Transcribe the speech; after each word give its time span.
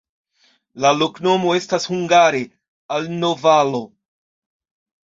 La 0.85 0.93
loknomo 1.01 1.53
estas 1.59 1.87
hungare: 1.91 2.41
alno-valo. 2.99 3.85